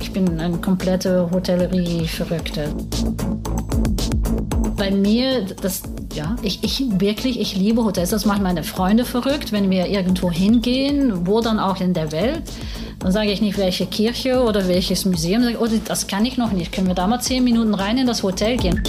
[0.00, 2.72] Ich bin eine komplette Hotellerie-Verrückte.
[4.76, 5.82] Bei mir, das
[6.14, 8.10] ja, ich, ich wirklich, ich liebe Hotels.
[8.10, 12.42] Das macht meine Freunde verrückt, wenn wir irgendwo hingehen, wo dann auch in der Welt.
[12.98, 15.44] Dann sage ich nicht, welche Kirche oder welches Museum.
[15.44, 16.72] Sage, oh, das kann ich noch nicht.
[16.72, 18.82] Können wir da mal zehn Minuten rein in das Hotel gehen?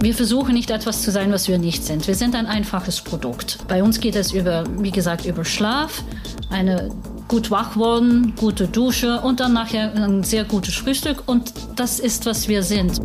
[0.00, 2.06] Wir versuchen nicht etwas zu sein, was wir nicht sind.
[2.06, 3.58] Wir sind ein einfaches Produkt.
[3.66, 6.04] Bei uns geht es über, wie gesagt, über Schlaf,
[6.50, 6.90] eine
[7.28, 12.26] gut wach worden, gute Dusche und dann nachher ein sehr gutes Frühstück und das ist,
[12.26, 13.00] was wir sind.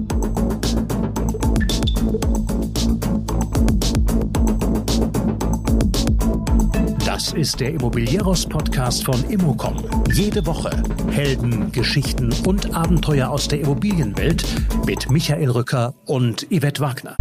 [7.05, 9.83] Das ist der Immobilieros-Podcast von Immocom.
[10.13, 10.71] Jede Woche
[11.09, 14.43] Helden, Geschichten und Abenteuer aus der Immobilienwelt
[14.85, 17.15] mit Michael Rücker und Yvette Wagner.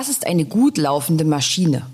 [0.00, 1.84] Das ist eine gut laufende Maschine.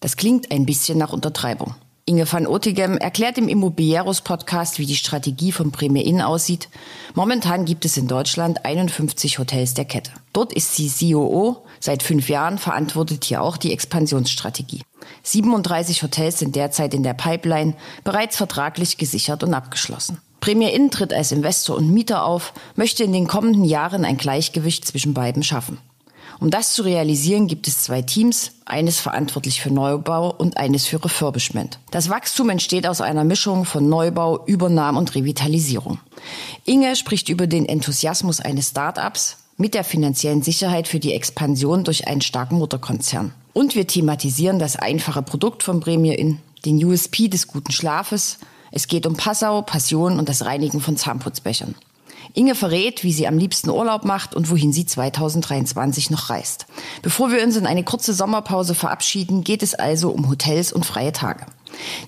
[0.00, 1.76] Das klingt ein bisschen nach Untertreibung.
[2.04, 6.68] Inge van Otigem erklärt im Immobilieros-Podcast, wie die Strategie von Premier Inn aussieht.
[7.14, 10.10] Momentan gibt es in Deutschland 51 Hotels der Kette.
[10.32, 11.58] Dort ist sie COO.
[11.78, 14.82] Seit fünf Jahren verantwortet hier auch die Expansionsstrategie.
[15.22, 20.18] 37 Hotels sind derzeit in der Pipeline, bereits vertraglich gesichert und abgeschlossen.
[20.40, 24.84] Premier Inn tritt als Investor und Mieter auf, möchte in den kommenden Jahren ein Gleichgewicht
[24.84, 25.78] zwischen beiden schaffen.
[26.40, 31.04] Um das zu realisieren, gibt es zwei Teams, eines verantwortlich für Neubau und eines für
[31.04, 31.78] Refurbishment.
[31.90, 35.98] Das Wachstum entsteht aus einer Mischung von Neubau, Übernahme und Revitalisierung.
[36.64, 42.08] Inge spricht über den Enthusiasmus eines Start-ups mit der finanziellen Sicherheit für die Expansion durch
[42.08, 43.32] einen starken Mutterkonzern.
[43.52, 48.38] Und wir thematisieren das einfache Produkt von Premier Inn, den USP des guten Schlafes.
[48.70, 51.74] Es geht um Passau, Passion und das Reinigen von Zahnputzbechern.
[52.34, 56.66] Inge verrät, wie sie am liebsten Urlaub macht und wohin sie 2023 noch reist.
[57.02, 61.12] Bevor wir uns in eine kurze Sommerpause verabschieden, geht es also um Hotels und freie
[61.12, 61.46] Tage.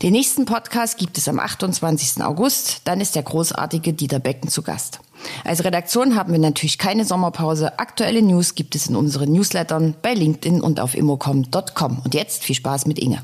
[0.02, 2.22] Den nächsten Podcast gibt es am 28.
[2.22, 2.82] August.
[2.84, 5.00] Dann ist der großartige Dieter Becken zu Gast.
[5.44, 7.78] Als Redaktion haben wir natürlich keine Sommerpause.
[7.78, 12.02] Aktuelle News gibt es in unseren Newslettern bei LinkedIn und auf immocom.com.
[12.04, 13.22] Und jetzt viel Spaß mit Inge.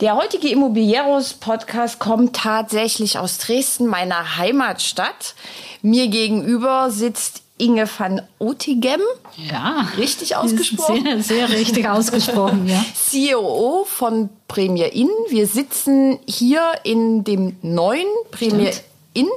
[0.00, 5.34] Der heutige Immobilieros-Podcast kommt tatsächlich aus Dresden, meiner Heimatstadt.
[5.80, 9.00] Mir gegenüber sitzt Inge van Otigem.
[9.38, 9.88] Ja.
[9.96, 11.22] Richtig ausgesprochen?
[11.22, 12.84] Sehr, sehr richtig ausgesprochen, ja.
[13.10, 15.08] COO von Premier Inn.
[15.30, 18.84] Wir sitzen hier in dem neuen Premier Stimmt.
[19.14, 19.28] Inn.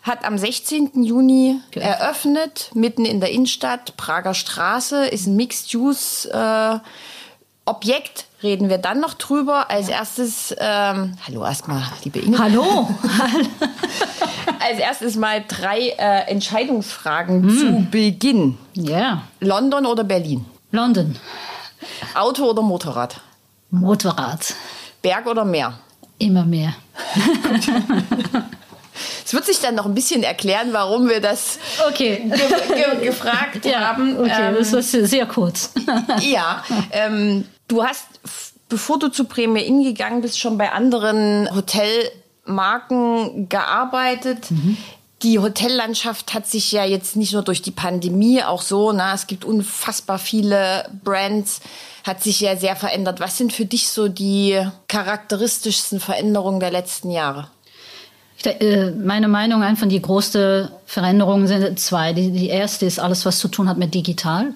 [0.00, 1.04] Hat am 16.
[1.04, 1.80] Juni okay.
[1.80, 6.80] eröffnet, mitten in der Innenstadt, Prager Straße, ist ein Mixed-Use- äh,
[7.64, 9.70] Objekt reden wir dann noch drüber.
[9.70, 12.38] Als erstes, ähm, hallo erstmal, liebe Inge.
[12.42, 12.88] Hallo.
[14.58, 17.58] Als erstes mal drei äh, Entscheidungsfragen hm.
[17.58, 18.58] zu Beginn.
[18.74, 18.96] Ja.
[18.96, 19.22] Yeah.
[19.40, 20.44] London oder Berlin?
[20.72, 21.16] London.
[22.14, 23.20] Auto oder Motorrad?
[23.70, 24.54] Motorrad.
[25.00, 25.78] Berg oder Meer?
[26.18, 26.74] Immer mehr.
[29.24, 31.58] Es wird sich dann noch ein bisschen erklären, warum wir das
[31.88, 32.30] okay.
[32.68, 34.18] ge ge gefragt ja, haben.
[34.18, 35.72] Okay, ähm, das ist sehr kurz.
[36.20, 38.06] ja, ähm, du hast,
[38.68, 44.50] bevor du zu Premier Inn gegangen bist, schon bei anderen Hotelmarken gearbeitet.
[44.50, 44.76] Mhm.
[45.22, 49.28] Die Hotellandschaft hat sich ja jetzt nicht nur durch die Pandemie auch so, na, es
[49.28, 51.60] gibt unfassbar viele Brands,
[52.04, 53.20] hat sich ja sehr verändert.
[53.20, 57.48] Was sind für dich so die charakteristischsten Veränderungen der letzten Jahre?
[58.44, 62.12] Äh, meine Meinung einfach, die größte Veränderungen sind zwei.
[62.12, 64.54] Die, die erste ist alles, was zu tun hat mit digital.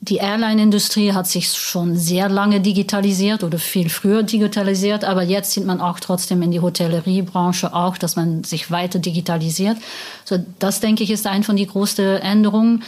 [0.00, 5.64] Die Airline-Industrie hat sich schon sehr lange digitalisiert oder viel früher digitalisiert, aber jetzt sieht
[5.64, 9.78] man auch trotzdem in die Hotelleriebranche auch, dass man sich weiter digitalisiert.
[10.26, 12.82] So, das denke ich ist einfach die größte Änderung.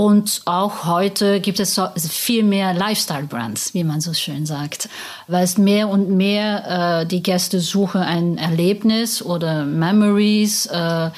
[0.00, 1.78] Und auch heute gibt es
[2.08, 4.88] viel mehr Lifestyle-Brands, wie man so schön sagt,
[5.28, 10.64] weil es mehr und mehr äh, die Gäste suchen ein Erlebnis oder Memories.
[10.64, 11.10] Äh,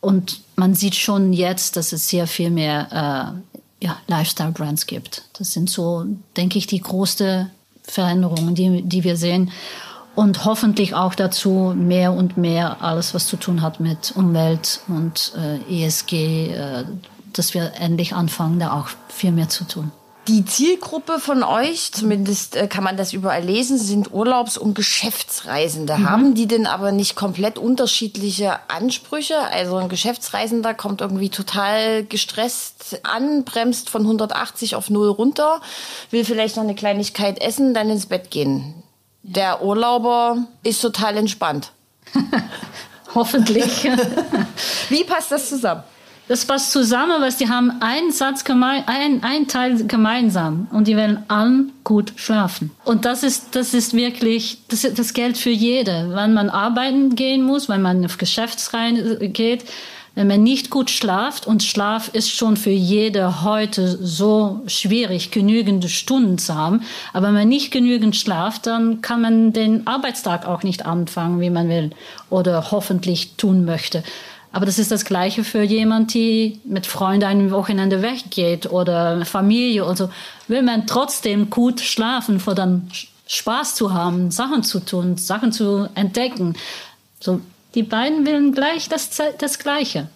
[0.00, 3.34] und man sieht schon jetzt, dass es sehr viel mehr
[3.82, 5.24] äh, ja, Lifestyle-Brands gibt.
[5.34, 7.50] Das sind so, denke ich, die größten
[7.82, 9.50] Veränderungen, die, die wir sehen.
[10.14, 15.34] Und hoffentlich auch dazu mehr und mehr alles, was zu tun hat mit Umwelt und
[15.36, 16.84] äh, ESG, äh,
[17.38, 19.92] dass wir endlich anfangen, da auch viel mehr zu tun.
[20.28, 25.98] Die Zielgruppe von euch, zumindest äh, kann man das überall lesen, sind Urlaubs- und Geschäftsreisende.
[25.98, 26.08] Mhm.
[26.08, 29.36] Haben die denn aber nicht komplett unterschiedliche Ansprüche?
[29.36, 35.60] Also ein Geschäftsreisender kommt irgendwie total gestresst an, bremst von 180 auf 0 runter,
[36.10, 38.74] will vielleicht noch eine Kleinigkeit essen, dann ins Bett gehen.
[39.24, 41.72] Der Urlauber ist total entspannt.
[43.14, 43.88] Hoffentlich.
[44.88, 45.82] Wie passt das zusammen?
[46.28, 50.96] Das passt zusammen, weil die haben einen Satz gemein, ein, ein Teil gemeinsam und die
[50.96, 52.70] werden allen gut schlafen.
[52.84, 56.12] Und das ist, das ist wirklich, das, das Geld für jede.
[56.14, 59.64] Wenn man arbeiten gehen muss, wenn man auf Geschäftsreihen geht,
[60.14, 65.88] wenn man nicht gut schlaft und Schlaf ist schon für jede heute so schwierig, genügende
[65.88, 66.82] Stunden zu haben.
[67.14, 71.50] Aber wenn man nicht genügend schlaft, dann kann man den Arbeitstag auch nicht anfangen, wie
[71.50, 71.90] man will
[72.28, 74.02] oder hoffentlich tun möchte.
[74.52, 79.86] Aber das ist das Gleiche für jemand, die mit Freunden ein Wochenende weggeht oder Familie
[79.86, 80.10] und so.
[80.46, 82.90] Will man trotzdem gut schlafen, vor dann
[83.26, 86.54] Spaß zu haben, Sachen zu tun, Sachen zu entdecken.
[87.18, 87.40] So,
[87.74, 90.08] die beiden willen gleich das, das Gleiche.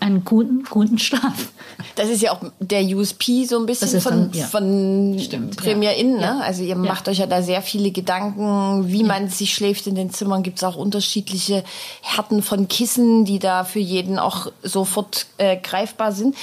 [0.00, 1.48] Einen guten, guten Schlaf.
[1.96, 4.46] Das ist ja auch der USP so ein bisschen von, dann, ja.
[4.46, 5.98] von Stimmt, Premier ja.
[5.98, 6.16] Inn.
[6.16, 6.22] Ne?
[6.22, 6.40] Ja.
[6.40, 10.10] Also ihr macht euch ja da sehr viele Gedanken, wie man sich schläft in den
[10.10, 10.42] Zimmern.
[10.42, 11.64] Gibt es auch unterschiedliche
[12.00, 16.36] Härten von Kissen, die da für jeden auch sofort äh, greifbar sind.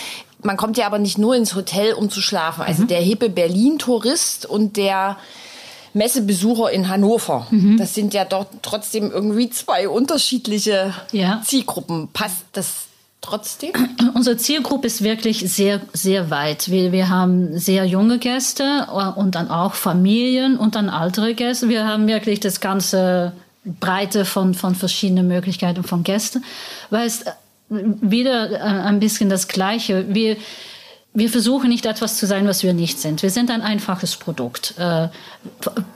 [0.44, 2.64] Man kommt ja aber nicht nur ins Hotel, um zu schlafen.
[2.64, 2.88] Also mhm.
[2.88, 5.18] der hippe Berlin-Tourist und der
[5.94, 7.48] Messebesucher in Hannover.
[7.52, 7.78] Mhm.
[7.78, 10.94] Das sind ja dort trotzdem irgendwie zwei unterschiedliche.
[11.44, 12.10] Zielgruppen.
[12.12, 12.88] Passt das
[13.26, 13.72] trotzdem?
[14.14, 16.70] Unsere Zielgruppe ist wirklich sehr, sehr weit.
[16.70, 21.70] Wir, wir haben sehr junge Gäste und dann auch Familien und dann ältere Gäste.
[21.70, 23.34] Wir haben wirklich das ganze
[23.64, 26.44] Breite von, von verschiedenen Möglichkeiten von Gästen,
[26.90, 27.26] weil es
[27.70, 30.06] wieder äh, ein bisschen das Gleiche.
[30.14, 30.38] Wir,
[31.14, 33.24] wir versuchen nicht etwas zu sein, was wir nicht sind.
[33.24, 34.76] Wir sind ein einfaches Produkt.
[34.78, 35.08] Äh,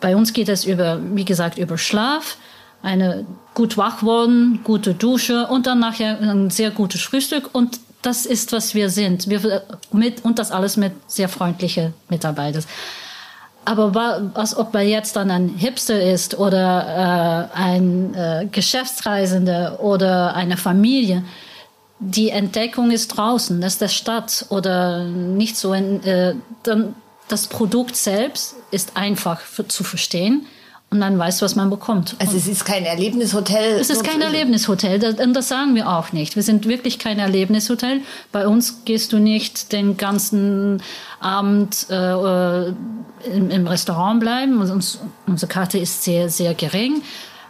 [0.02, 2.38] bei uns geht es über, wie gesagt, über Schlaf,
[2.82, 8.26] eine gut wach worden, gute Dusche und dann nachher ein sehr gutes Frühstück und das
[8.26, 9.30] ist, was wir sind.
[9.30, 12.64] Wir, mit, und das alles mit sehr freundlichen Mitarbeitern.
[13.66, 13.94] Aber
[14.34, 20.58] was, ob er jetzt dann ein Hipster ist oder äh, ein äh, Geschäftsreisender oder eine
[20.58, 21.24] Familie,
[22.00, 25.74] die Entdeckung ist draußen, das ist der Stadt oder nicht so.
[25.74, 26.96] In, äh, dann
[27.28, 30.48] das Produkt selbst ist einfach für, zu verstehen
[30.92, 32.16] und dann weiß, was man bekommt.
[32.20, 33.80] Also es ist kein Erlebnishotel.
[33.80, 36.36] Es ist kein Erlebnishotel und das sagen wir auch nicht.
[36.36, 38.02] Wir sind wirklich kein Erlebnishotel.
[38.32, 40.82] Bei uns gehst du nicht den ganzen
[41.20, 44.60] Abend äh, im, im, Restaurant bleiben.
[44.60, 47.04] Uns, unsere Karte ist sehr, sehr gering.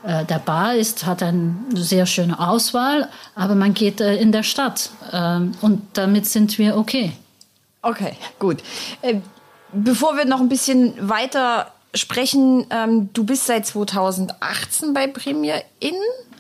[0.03, 4.44] Äh, der Bar ist, hat eine sehr schöne Auswahl, aber man geht äh, in der
[4.44, 7.13] Stadt ähm, und damit sind wir okay.
[7.81, 8.57] Okay, gut.
[9.01, 9.15] Äh,
[9.71, 15.95] bevor wir noch ein bisschen weiter sprechen, ähm, du bist seit 2018 bei Premier Inn.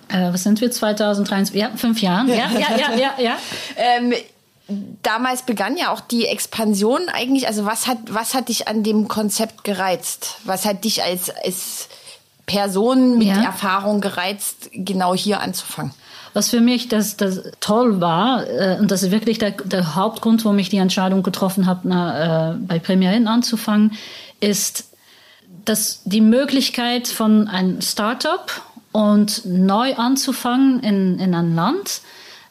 [0.09, 0.71] Äh, was sind wir?
[0.71, 1.55] 2023?
[1.55, 2.27] Ja, fünf Jahren.
[2.27, 3.13] Ja, ja, ja, ja.
[3.17, 3.37] ja.
[3.75, 4.13] ähm,
[5.01, 7.47] damals begann ja auch die Expansion eigentlich.
[7.47, 10.37] Also was hat, was hat dich an dem Konzept gereizt?
[10.45, 11.89] Was hat dich als, als
[12.45, 13.43] Person mit ja.
[13.43, 15.93] Erfahrung gereizt, genau hier anzufangen?
[16.33, 20.45] Was für mich das, das toll war, äh, und das ist wirklich der, der Hauptgrund,
[20.45, 23.93] warum ich die Entscheidung getroffen habe, na, äh, bei Premierin anzufangen,
[24.39, 24.88] ist,
[25.65, 28.51] dass die Möglichkeit von einem Startup
[28.91, 32.01] und neu anzufangen in, in ein Land,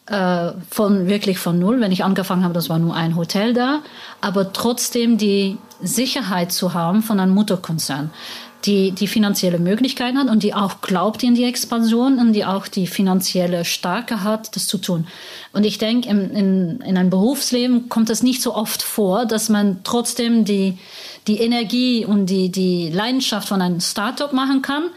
[0.07, 1.81] äh, von wirklich von null.
[1.81, 3.81] Wenn ich angefangen habe, das war nur ein Hotel da,
[4.21, 8.11] aber trotzdem die Sicherheit zu haben von einem Mutterkonzern
[8.65, 12.67] die die finanzielle Möglichkeiten hat und die auch glaubt in die Expansion und die auch
[12.67, 15.07] die finanzielle Stärke hat, das zu tun.
[15.53, 19.49] Und ich denke, in, in, in einem Berufsleben kommt es nicht so oft vor, dass
[19.49, 20.77] man trotzdem die,
[21.29, 24.91] die Energie und die, die Leidenschaft von einem Startup machen kann,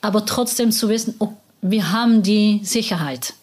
[0.00, 3.34] aber trotzdem zu wissen, oh, wir haben die Sicherheit.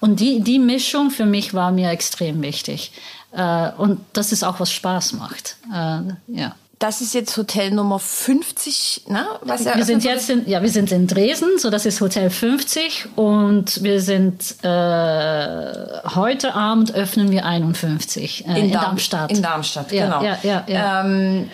[0.00, 2.92] Und die, die Mischung für mich war mir extrem wichtig.
[3.32, 5.56] Äh, und das ist auch, was Spaß macht.
[5.72, 9.26] Äh, ja das ist jetzt Hotel Nummer 50, ne?
[9.42, 13.08] Was wir sind jetzt in, ja, wir sind in Dresden, so das ist Hotel 50
[13.16, 19.32] und wir sind äh, heute Abend öffnen wir 51 äh, in, in Darm Darmstadt.
[19.32, 20.22] In Darmstadt, genau.
[20.22, 21.04] Ja, ja, ja.
[21.04, 21.50] Ähm,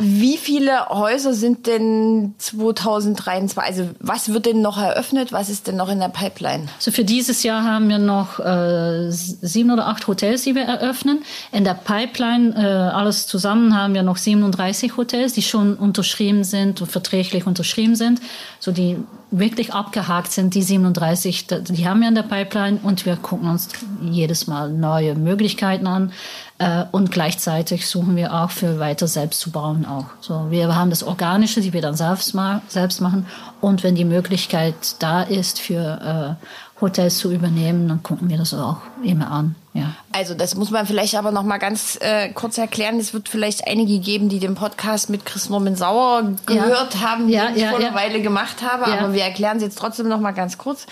[0.00, 3.58] wie viele Häuser sind denn 2023?
[3.58, 5.32] Also was wird denn noch eröffnet?
[5.32, 6.66] Was ist denn noch in der Pipeline?
[6.76, 11.22] Also für dieses Jahr haben wir noch äh, sieben oder acht Hotels, die wir eröffnen.
[11.52, 16.80] In der Pipeline äh, alles zusammen haben wir noch 37 Hotels, die schon unterschrieben sind
[16.80, 18.20] und verträglich unterschrieben sind,
[18.60, 18.96] so die
[19.30, 20.54] wirklich abgehakt sind.
[20.54, 23.68] Die 37, die haben wir in der Pipeline und wir gucken uns
[24.00, 26.12] jedes Mal neue Möglichkeiten an.
[26.58, 30.06] Äh, und gleichzeitig suchen wir auch für weiter selbst zu bauen auch.
[30.20, 33.26] So, wir haben das Organische, die wir dann selbst, ma selbst machen.
[33.60, 38.54] Und wenn die Möglichkeit da ist für äh, Hotels zu übernehmen, dann gucken wir das
[38.54, 39.54] auch immer an.
[39.72, 39.94] Ja.
[40.12, 42.98] Also das muss man vielleicht aber noch mal ganz äh, kurz erklären.
[42.98, 47.00] Es wird vielleicht einige geben, die den Podcast mit Chris Norman Sauer gehört ja.
[47.00, 47.88] haben, ja, den ich ja, vor ja.
[47.88, 48.86] einer Weile gemacht habe.
[48.86, 50.86] Aber wir erklären es jetzt trotzdem noch mal ganz kurz.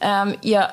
[0.00, 0.70] Ähm, ihr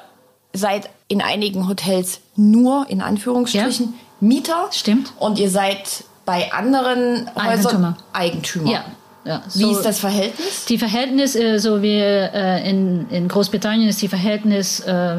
[0.54, 4.67] seid in einigen Hotels nur, in Anführungsstrichen, Mieter.
[4.71, 5.13] Stimmt.
[5.19, 8.69] Und ihr seid bei anderen Häusern Eigentümer.
[8.69, 8.86] Ja.
[9.25, 10.65] Ja, so wie ist das Verhältnis?
[10.69, 15.17] Die Verhältnis, äh, so wie äh, in, in Großbritannien ist die Verhältnis äh,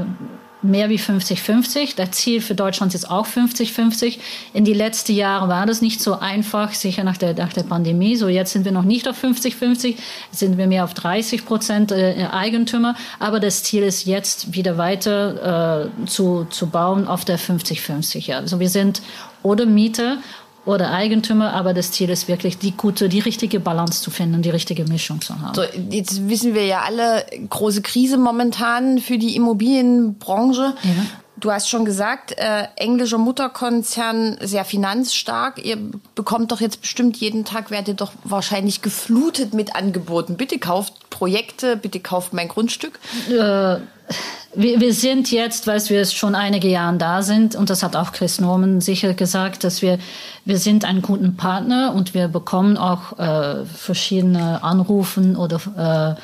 [0.63, 1.95] mehr wie 50-50.
[1.97, 4.19] Das Ziel für Deutschland ist auch 50-50.
[4.53, 8.17] In die letzten Jahre war das nicht so einfach, sicher nach der, nach der Pandemie.
[8.17, 9.97] So jetzt sind wir noch nicht auf 50-50,
[10.33, 12.97] sind wir mehr auf 30 Prozent äh, Eigentümer.
[13.19, 18.27] Aber das Ziel ist jetzt wieder weiter äh, zu, zu bauen auf der 50-50.
[18.27, 18.39] Ja.
[18.39, 19.03] Also wir sind
[19.43, 20.19] oder Mieter
[20.69, 24.51] oder Eigentümer, aber das Ziel ist wirklich, die gute, die richtige Balance zu finden, die
[24.51, 25.55] richtige Mischung zu haben.
[25.55, 30.75] So, jetzt wissen wir ja alle, große Krise momentan für die Immobilienbranche.
[30.83, 30.91] Ja.
[31.41, 35.65] Du hast schon gesagt, äh, englischer Mutterkonzern, sehr finanzstark.
[35.65, 35.79] Ihr
[36.15, 40.37] bekommt doch jetzt bestimmt jeden Tag, werdet ihr doch wahrscheinlich geflutet mit Angeboten.
[40.37, 42.99] Bitte kauft Projekte, bitte kauft mein Grundstück.
[43.31, 43.79] Äh
[44.55, 48.13] wir, wir sind jetzt, weil wir schon einige Jahre da sind, und das hat auch
[48.13, 49.99] Chris Norman sicher gesagt, dass wir,
[50.45, 56.21] wir sind ein guten Partner und wir bekommen auch äh, verschiedene Anrufen oder äh,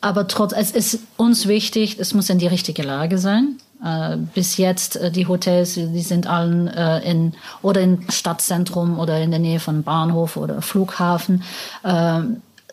[0.00, 3.56] aber trotz, es ist uns wichtig, es muss in die richtige Lage sein.
[3.84, 9.20] Äh, bis jetzt äh, die Hotels, die sind allen äh, in oder im Stadtzentrum oder
[9.20, 11.44] in der Nähe von Bahnhof oder Flughafen.
[11.84, 12.22] Äh,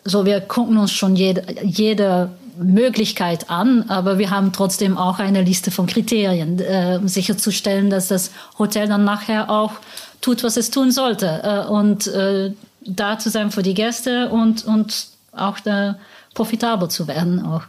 [0.04, 5.42] so wir gucken uns schon jede, jede Möglichkeit an, aber wir haben trotzdem auch eine
[5.42, 9.72] Liste von Kriterien, äh, um sicherzustellen, dass das Hotel dann nachher auch
[10.20, 14.64] tut, was es tun sollte äh, und äh, da zu sein für die Gäste und
[14.64, 15.96] und auch da
[16.34, 17.62] profitabel zu werden auch.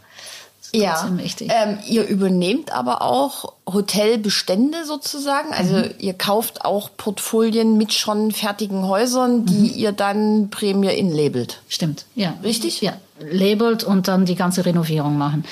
[0.81, 5.53] Ja, ähm, ihr übernehmt aber auch Hotelbestände sozusagen.
[5.53, 5.93] Also mhm.
[6.00, 9.74] ihr kauft auch Portfolien mit schon fertigen Häusern, die mhm.
[9.75, 11.62] ihr dann Premier in labelt.
[11.67, 12.34] Stimmt, ja.
[12.43, 12.81] Richtig?
[12.81, 15.43] Ja, labelt und dann die ganze Renovierung machen.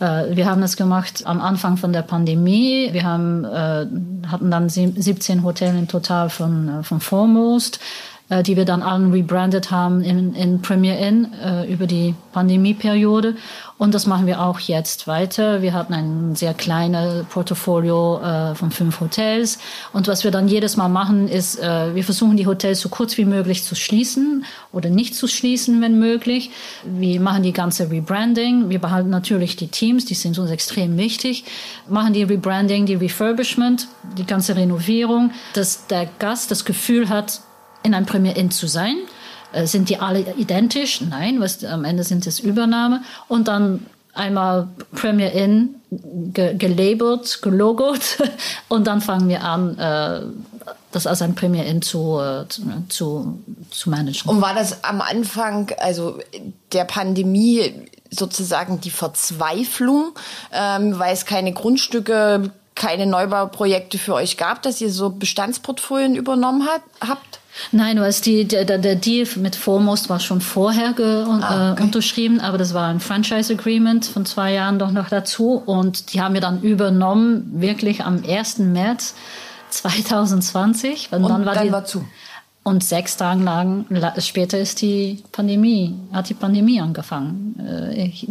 [0.00, 2.88] Äh, wir haben das gemacht am Anfang von der Pandemie.
[2.92, 3.86] Wir haben, äh,
[4.28, 7.80] hatten dann 17 Hotels im Total von, äh, von Foremost
[8.28, 13.36] äh, die wir dann allen rebrandet haben in, in Premier Inn äh, über die Pandemieperiode.
[13.78, 15.62] Und das machen wir auch jetzt weiter.
[15.62, 19.58] Wir hatten ein sehr kleines Portfolio äh, von fünf Hotels.
[19.92, 23.16] Und was wir dann jedes Mal machen, ist, äh, wir versuchen die Hotels so kurz
[23.16, 26.50] wie möglich zu schließen oder nicht zu schließen, wenn möglich.
[26.84, 28.68] Wir machen die ganze Rebranding.
[28.68, 31.44] Wir behalten natürlich die Teams, die sind uns extrem wichtig.
[31.88, 37.40] Machen die Rebranding, die Refurbishment, die ganze Renovierung, dass der Gast das Gefühl hat,
[37.82, 38.96] in einem Premier Inn zu sein.
[39.52, 41.00] Äh, sind die alle identisch?
[41.00, 43.02] Nein, was, am Ende sind es Übernahme.
[43.28, 48.18] Und dann einmal Premier Inn ge gelabelt, gelogot
[48.68, 50.20] und dann fangen wir an, äh,
[50.90, 52.44] das als ein Premier Inn zu, äh,
[52.88, 53.38] zu,
[53.70, 54.30] zu managen.
[54.30, 56.18] Und war das am Anfang, also
[56.72, 60.12] der Pandemie, sozusagen die Verzweiflung,
[60.52, 66.66] ähm, weil es keine Grundstücke, keine Neubauprojekte für euch gab, dass ihr so Bestandsportfolien übernommen
[66.66, 67.40] hat, habt?
[67.72, 71.80] Nein, was die, der, der Deal mit Foremost war schon vorher ge, ah, okay.
[71.80, 76.12] äh, unterschrieben, aber das war ein Franchise Agreement von zwei Jahren doch noch dazu und
[76.12, 78.58] die haben wir dann übernommen, wirklich am 1.
[78.58, 79.14] März
[79.70, 81.08] 2020.
[81.10, 82.04] Und, und dann war, dann die, war zu.
[82.62, 83.86] Und sechs Tage lang
[84.18, 87.56] später ist die Pandemie, hat die Pandemie angefangen.
[87.66, 88.28] Äh, ich,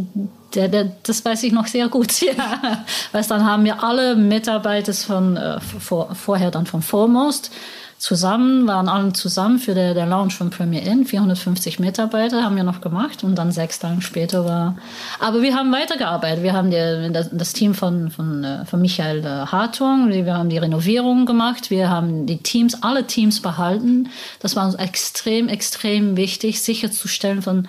[0.53, 2.13] der, der, das weiß ich noch sehr gut.
[2.21, 2.83] Ja.
[3.11, 7.51] Weil dann haben wir alle Mitarbeiter von äh, vor, vorher dann von Foremost
[7.97, 11.05] zusammen, waren alle zusammen für der, der Launch von Premier Inn.
[11.05, 14.77] 450 Mitarbeiter haben wir noch gemacht und dann sechs Tage später war.
[15.19, 16.43] Aber wir haben weitergearbeitet.
[16.43, 20.49] Wir haben die, das, das Team von, von, äh, von Michael äh, Hartung, wir haben
[20.49, 24.09] die Renovierung gemacht, wir haben die Teams, alle Teams behalten.
[24.39, 27.67] Das war uns extrem, extrem wichtig, sicherzustellen von,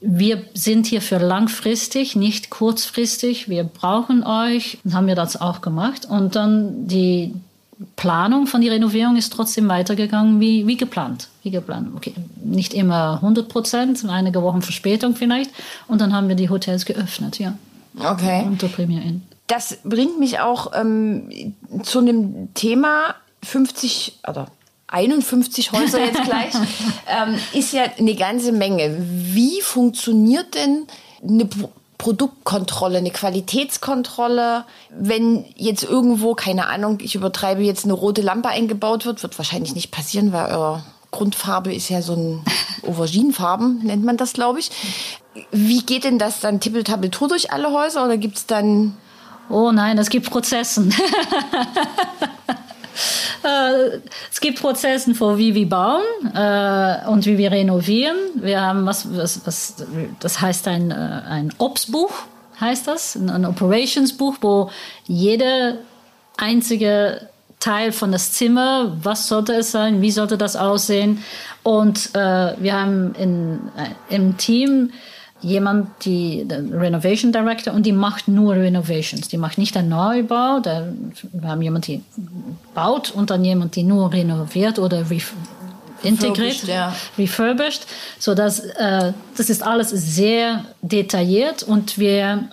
[0.00, 3.48] wir sind hier für langfristig, nicht kurzfristig.
[3.48, 4.78] Wir brauchen euch.
[4.84, 6.04] Und haben wir das auch gemacht.
[6.04, 7.34] Und dann die,
[7.96, 11.28] Planung von der Renovierung ist trotzdem weitergegangen wie, wie geplant.
[11.42, 11.88] Wie geplant.
[11.94, 15.50] Okay, nicht immer 100 Prozent, einige Wochen Verspätung vielleicht.
[15.86, 17.54] Und dann haben wir die Hotels geöffnet, ja.
[17.98, 18.44] Okay.
[18.46, 19.22] Unter Premier Inn.
[19.46, 24.48] Das bringt mich auch ähm, zu einem Thema 50 oder
[24.88, 26.54] 51 Häuser jetzt gleich,
[27.06, 28.96] ähm, ist ja eine ganze Menge.
[28.98, 30.86] Wie funktioniert denn
[31.22, 31.48] eine
[31.98, 34.64] Produktkontrolle, eine Qualitätskontrolle.
[34.90, 39.74] Wenn jetzt irgendwo, keine Ahnung, ich übertreibe jetzt eine rote Lampe eingebaut wird, wird wahrscheinlich
[39.74, 42.44] nicht passieren, weil eure Grundfarbe ist ja so ein
[42.86, 44.70] Auberginenfarben, nennt man das, glaube ich.
[45.50, 48.96] Wie geht denn das dann tippeltappeltour durch alle Häuser oder gibt es dann
[49.48, 50.92] Oh nein, es gibt Prozessen.
[53.42, 54.00] Äh,
[54.30, 56.02] es gibt Prozesse für wie wir bauen
[56.34, 58.16] äh, und wie wir renovieren.
[58.36, 59.86] Wir haben was, was, was
[60.20, 62.12] das heißt ein, äh, ein Ops-Buch,
[62.60, 64.70] heißt das, ein Operations-Buch, wo
[65.06, 65.78] jede
[66.36, 67.28] einzige
[67.60, 71.22] Teil von das Zimmer, was sollte es sein, wie sollte das aussehen.
[71.62, 74.92] Und äh, wir haben in, äh, im Team
[75.40, 79.28] jemand, die Renovation Director, und die macht nur Renovations.
[79.28, 80.60] Die macht nicht einen Neubau.
[80.60, 80.88] Da,
[81.32, 82.02] wir haben jemanden, die
[82.74, 85.04] baut und dann jemand, die nur renoviert oder
[86.02, 86.94] integriert, ja.
[87.18, 87.86] refurbished.
[88.18, 92.48] So dass, äh, das ist alles sehr detailliert und wir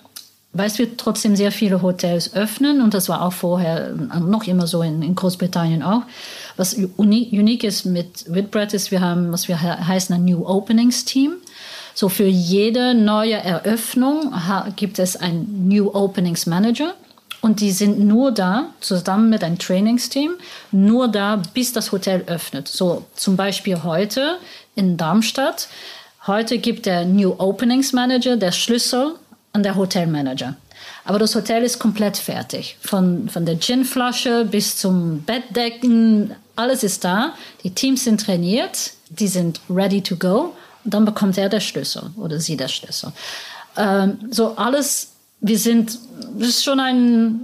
[0.56, 4.82] weil wir trotzdem sehr viele Hotels öffnen und das war auch vorher noch immer so
[4.82, 6.02] in, in Großbritannien auch.
[6.56, 11.04] Was uni unique ist mit Whitbread ist, wir haben, was wir heißen, ein New Openings
[11.04, 11.32] Team.
[11.94, 14.34] So für jede neue Eröffnung
[14.74, 16.94] gibt es ein New Openings Manager.
[17.40, 20.32] Und die sind nur da, zusammen mit einem Trainingsteam,
[20.72, 22.68] nur da, bis das Hotel öffnet.
[22.68, 24.38] So zum Beispiel heute
[24.74, 25.68] in Darmstadt.
[26.26, 29.16] Heute gibt der New Openings Manager der Schlüssel
[29.52, 30.56] an der Hotelmanager.
[31.04, 32.78] Aber das Hotel ist komplett fertig.
[32.80, 37.34] Von, von der Ginflasche bis zum Bettdecken, alles ist da.
[37.62, 42.40] Die Teams sind trainiert, die sind ready to go dann bekommt er der Schlüssel oder
[42.40, 43.12] sie der Schlüssel.
[43.76, 45.98] Ähm, so alles, wir sind,
[46.38, 47.34] das ist schon eine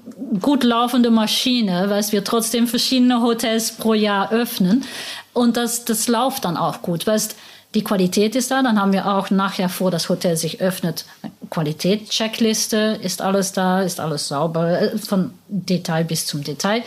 [0.41, 4.85] gut laufende Maschine, weil wir trotzdem verschiedene Hotels pro Jahr öffnen.
[5.33, 7.07] Und das, das läuft dann auch gut.
[7.07, 7.37] Weißt,
[7.75, 11.05] die Qualität ist da, dann haben wir auch nachher vor, das Hotel sich öffnet,
[11.51, 16.83] Qualitätscheckliste, ist alles da, ist alles sauber, äh, von Detail bis zum Detail.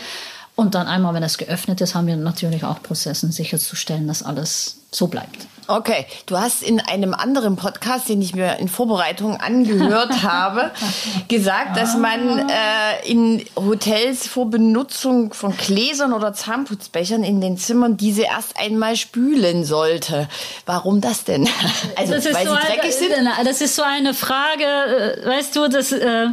[0.55, 4.81] Und dann einmal, wenn es geöffnet ist, haben wir natürlich auch Prozessen sicherzustellen, dass alles
[4.91, 5.47] so bleibt.
[5.67, 10.71] Okay, du hast in einem anderen Podcast, den ich mir in Vorbereitung angehört habe,
[11.27, 17.97] gesagt, dass man äh, in Hotels vor Benutzung von Gläsern oder Zahnputzbechern in den Zimmern
[17.97, 20.27] diese erst einmal spülen sollte.
[20.65, 21.47] Warum das denn?
[21.95, 23.11] Also, das weil so sie dreckig sind?
[23.45, 25.91] Das ist so eine Frage, äh, weißt du, das...
[25.91, 26.27] Äh,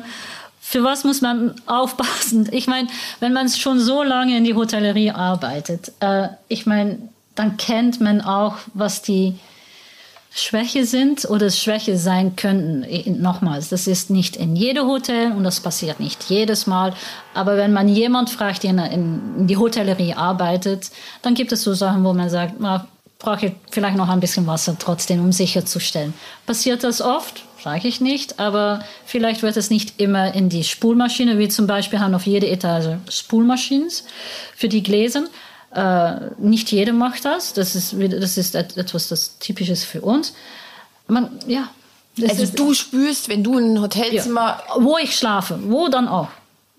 [0.60, 2.48] für was muss man aufpassen?
[2.52, 2.86] Ich meine,
[3.18, 6.98] wenn man schon so lange in die Hotellerie arbeitet, äh, ich meine,
[7.34, 9.38] dann kennt man auch, was die
[10.32, 13.20] Schwäche sind oder Schwäche sein könnten.
[13.20, 16.94] Nochmals, das ist nicht in jedem Hotel und das passiert nicht jedes Mal.
[17.34, 20.90] Aber wenn man jemand fragt, der in, die Hotellerie arbeitet,
[21.22, 22.86] dann gibt es so Sachen, wo man sagt, na,
[23.18, 26.14] brauche ich vielleicht noch ein bisschen Wasser trotzdem, um sicherzustellen.
[26.46, 27.42] Passiert das oft?
[27.62, 31.98] Sage ich nicht, aber vielleicht wird es nicht immer in die Spulmaschine, wie zum Beispiel
[31.98, 33.90] haben auf jede Etage Spulmaschinen
[34.56, 35.24] für die Gläser.
[35.74, 37.52] Äh, nicht jeder macht das.
[37.52, 40.34] Das ist, das ist etwas, das typisches für uns.
[41.06, 41.70] Man, ja.
[42.20, 44.62] Also ist, du spürst, wenn du in ein Hotelzimmer...
[44.68, 46.28] Ja, wo ich schlafe, wo dann auch.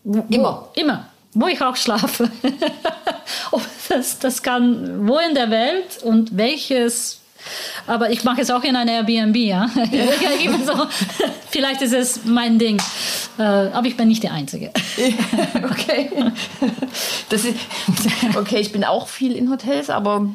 [0.04, 0.69] Wo, immer?
[0.75, 1.08] Immer.
[1.34, 2.30] Wo ich auch schlafe.
[3.89, 7.20] das, das kann wo in der Welt und welches
[7.88, 9.69] aber ich mache es auch in einer Airbnb, ja.
[10.65, 10.73] so,
[11.49, 12.82] vielleicht ist es mein Ding.
[13.38, 14.71] Äh, aber ich bin nicht die Einzige.
[15.63, 16.12] okay.
[17.30, 17.56] Das ist,
[18.36, 20.27] okay, ich bin auch viel in Hotels, aber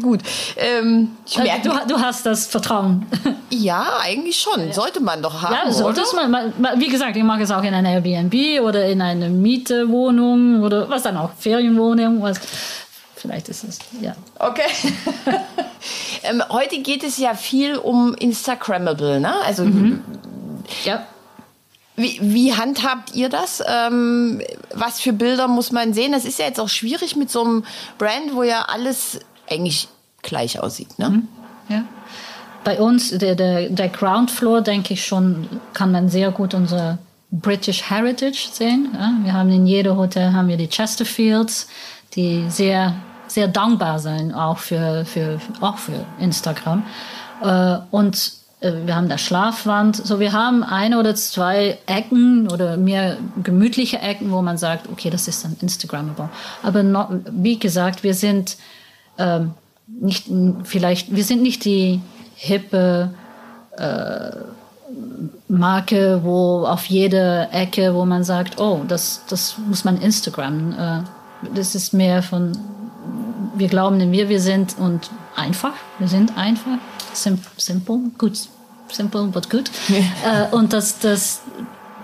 [0.00, 0.20] gut.
[0.56, 3.06] Ähm, ich merke, du, du, hast das Vertrauen.
[3.50, 4.72] Ja, eigentlich schon.
[4.72, 5.54] Sollte man doch haben.
[5.54, 6.52] Ja, sollte man.
[6.76, 11.04] Wie gesagt, ich mache es auch in einer Airbnb oder in einer Mietwohnung oder was
[11.04, 12.40] dann auch, Ferienwohnung, was
[13.24, 14.14] vielleicht ist es, ja.
[14.38, 14.68] Okay.
[16.24, 19.34] ähm, heute geht es ja viel um Instagrammable, ne?
[19.46, 20.04] Also, mhm.
[20.84, 21.06] ja.
[21.96, 23.62] Wie, wie handhabt ihr das?
[23.66, 24.42] Ähm,
[24.74, 26.12] was für Bilder muss man sehen?
[26.12, 27.64] Das ist ja jetzt auch schwierig mit so einem
[27.96, 29.88] Brand, wo ja alles eigentlich
[30.20, 31.08] gleich aussieht, ne?
[31.08, 31.28] Mhm.
[31.70, 31.84] Ja.
[32.62, 36.98] Bei uns, der, der, der Ground Floor, denke ich schon, kann man sehr gut unsere
[37.30, 38.90] British Heritage sehen.
[38.92, 39.12] Ja?
[39.22, 41.68] Wir haben in jedem Hotel haben wir die Chesterfields,
[42.16, 42.94] die sehr
[43.34, 46.84] sehr dankbar sein, auch für, für, auch für Instagram.
[47.42, 49.96] Äh, und äh, wir haben da Schlafwand.
[49.96, 55.10] So, wir haben eine oder zwei Ecken oder mehr gemütliche Ecken, wo man sagt, okay,
[55.10, 56.28] das ist dann Instagrammable.
[56.62, 58.56] Aber noch, wie gesagt, wir sind
[59.18, 59.54] ähm,
[59.86, 60.30] nicht
[60.62, 62.00] vielleicht, wir sind nicht die
[62.36, 63.10] hippe
[63.76, 64.30] äh,
[65.48, 70.72] Marke, wo auf jede Ecke, wo man sagt, oh, das, das muss man Instagram.
[70.72, 71.00] Äh,
[71.54, 72.52] das ist mehr von
[73.54, 76.78] wir glauben in wir, wir sind und einfach, wir sind einfach,
[77.12, 78.48] simple, simple gut,
[78.90, 79.70] simple but good.
[79.88, 80.48] Ja.
[80.48, 81.42] Äh, und das, das,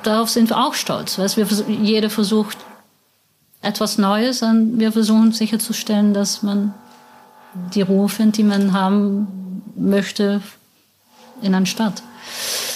[0.02, 2.58] darauf sind wir auch stolz, weil wir, jeder versucht
[3.62, 6.74] etwas Neues und wir versuchen sicherzustellen, dass man
[7.74, 10.40] die Ruhe findet, die man haben möchte
[11.42, 12.02] in einer Stadt.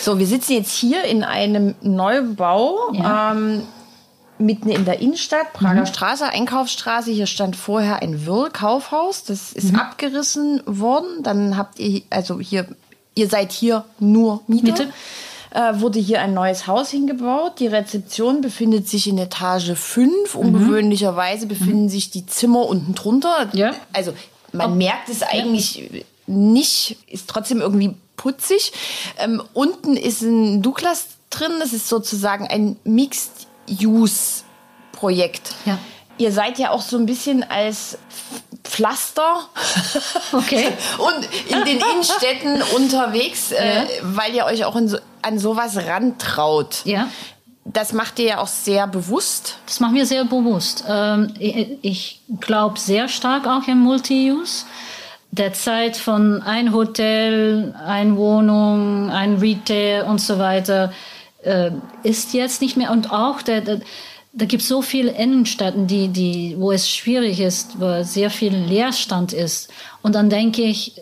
[0.00, 2.92] So, wir sitzen jetzt hier in einem Neubau.
[2.92, 3.32] Ja.
[3.32, 3.62] Ähm,
[4.38, 5.86] mitten in der Innenstadt, Prager mhm.
[5.86, 7.10] Straße, Einkaufsstraße.
[7.10, 9.24] Hier stand vorher ein Wirl-Kaufhaus.
[9.24, 9.78] Das ist mhm.
[9.78, 11.22] abgerissen worden.
[11.22, 12.66] Dann habt ihr, also hier,
[13.14, 14.72] ihr seid hier nur Mieter.
[14.72, 14.92] Miete.
[15.50, 17.60] Äh, wurde hier ein neues Haus hingebaut.
[17.60, 20.34] Die Rezeption befindet sich in Etage 5.
[20.34, 20.40] Mhm.
[20.40, 21.88] Ungewöhnlicherweise befinden mhm.
[21.88, 23.50] sich die Zimmer unten drunter.
[23.52, 23.72] Ja.
[23.92, 24.14] Also
[24.50, 26.00] man Ob, merkt es eigentlich ja.
[26.26, 28.72] nicht, ist trotzdem irgendwie putzig.
[29.18, 31.52] Ähm, unten ist ein Douglas drin.
[31.60, 32.76] Das ist sozusagen ein
[33.68, 35.54] Mixed-Use-Projekt.
[35.64, 35.78] Ja.
[36.16, 37.98] Ihr seid ja auch so ein bisschen als
[38.62, 39.48] Pflaster
[40.32, 40.68] okay.
[40.98, 43.82] und in den Innenstädten unterwegs, äh, ja.
[43.82, 46.82] äh, weil ihr euch auch so, an sowas rantraut.
[46.84, 47.08] Ja.
[47.64, 49.58] Das macht ihr ja auch sehr bewusst.
[49.66, 50.84] Das machen wir sehr bewusst.
[50.86, 54.66] Ähm, ich, ich glaube sehr stark auch im Multi-Use
[55.30, 60.92] der Zeit von ein Hotel, ein Wohnung, ein Retail und so weiter
[61.44, 61.70] äh,
[62.02, 62.90] ist jetzt nicht mehr.
[62.90, 63.80] Und auch der, der
[64.36, 68.52] da gibt es so viele Innenstädten, die, die, wo es schwierig ist, wo sehr viel
[68.52, 69.70] Leerstand ist.
[70.02, 71.00] Und dann denke ich,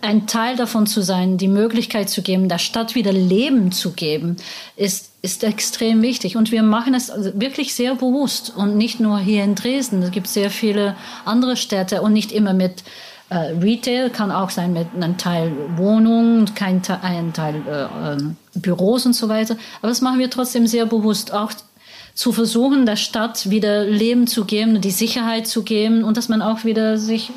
[0.00, 4.36] ein Teil davon zu sein, die Möglichkeit zu geben, der Stadt wieder Leben zu geben,
[4.76, 6.36] ist, ist extrem wichtig.
[6.36, 10.00] Und wir machen es wirklich sehr bewusst und nicht nur hier in Dresden.
[10.00, 12.84] Es gibt sehr viele andere Städte und nicht immer mit
[13.32, 18.36] äh, Retail kann auch sein mit einem Teil Wohnungen, kein Teil, ein Teil äh, ähm,
[18.54, 19.56] Büros und so weiter.
[19.80, 21.52] Aber das machen wir trotzdem sehr bewusst, auch
[22.14, 26.42] zu versuchen, der Stadt wieder Leben zu geben, die Sicherheit zu geben und dass man
[26.42, 27.30] auch wieder sich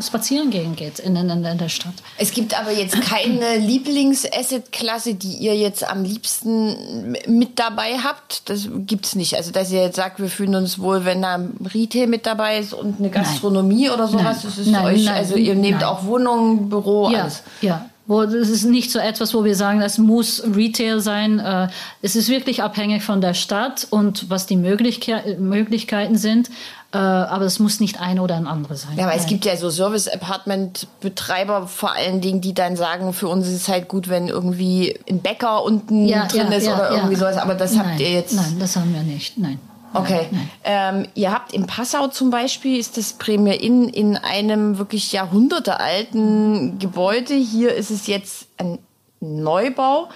[0.00, 1.94] spazieren gehen geht in, in, in der Stadt.
[2.18, 8.48] Es gibt aber jetzt keine Lieblings-Asset-Klasse, die ihr jetzt am liebsten mit dabei habt.
[8.48, 9.36] Das gibt es nicht.
[9.36, 12.58] Also, dass ihr jetzt sagt, wir fühlen uns wohl, wenn da ein Retail mit dabei
[12.58, 13.94] ist und eine Gastronomie nein.
[13.94, 14.24] oder sowas.
[14.24, 14.42] Nein.
[14.44, 17.42] Das ist nein, euch, also ihr nehmt auch Wohnungen, Büro, ja, alles.
[17.60, 21.38] Ja, wo es ist nicht so etwas, wo wir sagen, es muss Retail sein.
[21.38, 21.68] Äh,
[22.02, 26.50] es ist wirklich abhängig von der Stadt und was die Möglichkeiten sind.
[26.94, 28.92] Äh, aber es muss nicht eine oder ein andere sein.
[28.96, 29.20] Ja, aber Nein.
[29.20, 33.68] es gibt ja so Service-Apartment-Betreiber vor allen Dingen, die dann sagen, für uns ist es
[33.68, 37.36] halt gut, wenn irgendwie ein Bäcker unten ja, drin ja, ist ja, oder irgendwie sowas.
[37.36, 38.34] Aber das Nein, habt ihr jetzt.
[38.34, 39.36] Nein, das haben wir nicht.
[39.38, 39.58] Nein.
[39.92, 40.28] Okay.
[40.64, 46.78] Ähm, ihr habt in Passau zum Beispiel, ist das Premier Inn in einem wirklich jahrhundertealten
[46.78, 47.34] Gebäude.
[47.34, 48.78] Hier ist es jetzt ein
[49.20, 50.08] Neubau.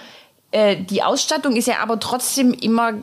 [0.51, 2.93] Äh, die Ausstattung ist ja aber trotzdem immer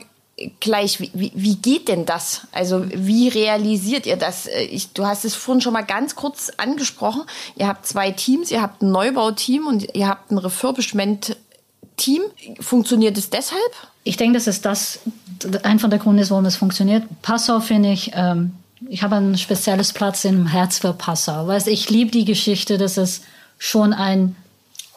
[0.60, 1.00] gleich.
[1.00, 2.42] Wie, wie, geht denn das?
[2.52, 4.46] Also wie realisiert ihr das?
[4.46, 7.22] Äh, ich, du hast es vorhin schon mal ganz kurz angesprochen.
[7.56, 8.50] Ihr habt zwei Teams.
[8.50, 12.22] Ihr habt ein Neubauteam und ihr habt ein Refurbishment-Team.
[12.60, 13.60] Funktioniert es deshalb?
[14.04, 15.00] Ich denke, dass es das
[15.62, 17.04] einfach der Grund ist, warum es funktioniert.
[17.22, 18.52] Passau finde ich, ähm,
[18.88, 21.46] ich habe ein spezielles Platz im Herz für Passau.
[21.46, 23.22] Weißt, ich liebe die Geschichte, dass es
[23.58, 24.36] schon ein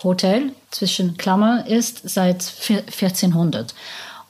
[0.03, 3.73] Hotel zwischen Klammer ist seit 1400.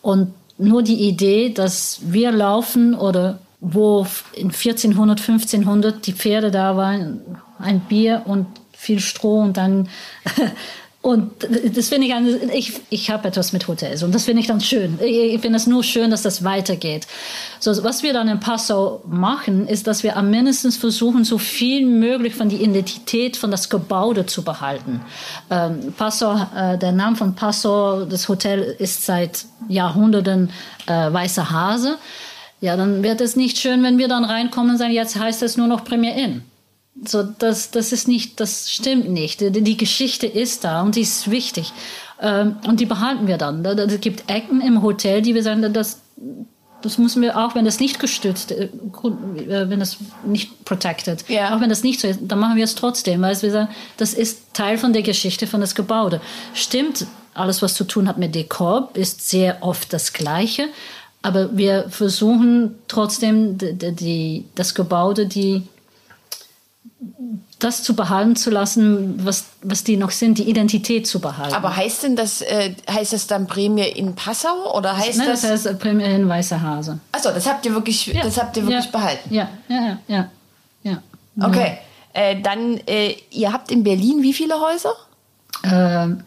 [0.01, 6.77] Und nur die Idee, dass wir laufen oder wo in 1400, 1500 die Pferde da
[6.77, 7.21] waren,
[7.57, 9.89] ein Bier und viel Stroh und dann
[11.01, 11.31] Und
[11.73, 14.99] das finde ich, ich, ich habe etwas mit Hotels und das finde ich dann schön.
[15.01, 17.07] Ich finde es nur schön, dass das weitergeht.
[17.61, 21.85] So, was wir dann in Passau machen, ist, dass wir am mindestens versuchen, so viel
[21.85, 24.99] möglich von der Identität von das Gebäude zu behalten.
[25.49, 30.49] Ähm, Passau, äh, der Name von Passau, das Hotel ist seit Jahrhunderten
[30.85, 31.97] äh, Weißer Hase.
[32.59, 35.55] Ja, dann wird es nicht schön, wenn wir dann reinkommen und sagen, jetzt heißt es
[35.55, 36.43] nur noch Premier Inn.
[37.05, 39.41] So, das, das ist nicht, das stimmt nicht.
[39.41, 41.71] Die, die Geschichte ist da und die ist wichtig.
[42.21, 43.63] Ähm, und die behalten wir dann.
[43.63, 46.01] Es gibt Ecken im Hotel, die wir sagen, das,
[46.81, 51.55] das müssen wir auch, wenn das nicht gestützt, äh, äh, wenn das nicht protected, ja.
[51.55, 54.13] auch wenn das nicht so ist, dann machen wir es trotzdem, weil wir sagen, das
[54.13, 56.21] ist Teil von der Geschichte von das Gebäude.
[56.53, 60.67] Stimmt, alles, was zu tun hat mit Dekor, ist sehr oft das Gleiche,
[61.21, 65.63] aber wir versuchen trotzdem die, die, das Gebäude, die
[67.59, 71.53] das zu behalten zu lassen, was, was die noch sind, die Identität zu behalten.
[71.53, 75.41] Aber heißt denn das, äh, heißt das dann Prämie in Passau oder heißt Nein, das?
[75.41, 76.99] das heißt Prämie in Weißer Hase.
[77.11, 78.23] Achso, das habt ihr wirklich, ja.
[78.23, 78.91] das habt ihr wirklich ja.
[78.91, 79.33] behalten.
[79.33, 80.29] Ja, ja, ja,
[80.83, 81.03] ja.
[81.41, 81.77] Okay,
[82.13, 84.93] äh, dann äh, ihr habt in Berlin wie viele Häuser?
[85.63, 86.23] Ähm.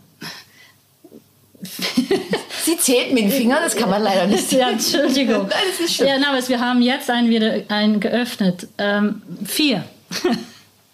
[2.65, 4.61] Sie zählt mit den Fingern, das kann man leider nicht sehen.
[4.61, 5.43] Ja, Entschuldigung.
[5.49, 6.07] Nein, das ist schön.
[6.07, 8.69] Ja, na, aber wir haben jetzt einen wieder einen geöffnet.
[8.79, 9.85] Ähm, vier.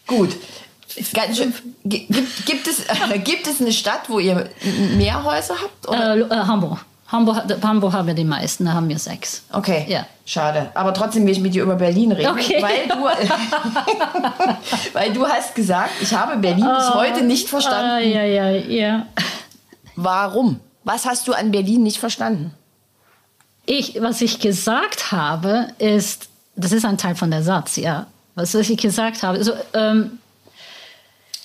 [0.08, 0.36] Gut.
[1.14, 1.54] Ganz schön.
[1.84, 4.50] Gibt, gibt, es, äh, gibt es eine Stadt, wo ihr
[4.96, 5.86] mehr Häuser habt?
[5.94, 6.84] Äh, äh, Hamburg.
[7.06, 7.44] Hamburg.
[7.62, 9.42] Hamburg haben wir die meisten, da haben wir sechs.
[9.52, 9.86] Okay.
[9.88, 10.06] Ja.
[10.26, 10.70] Schade.
[10.74, 12.30] Aber trotzdem will ich mit dir über Berlin reden.
[12.30, 12.60] Okay.
[12.60, 12.94] Weil, du,
[14.92, 18.06] weil du hast gesagt, ich habe Berlin oh, bis heute nicht verstanden.
[18.06, 19.06] Uh, ja, ja, ja.
[19.96, 20.60] Warum?
[20.84, 22.52] Was hast du an Berlin nicht verstanden?
[23.64, 28.06] Ich, was ich gesagt habe, ist, das ist ein Teil von der Satz, ja.
[28.38, 30.18] Was ich gesagt habe, also, ähm,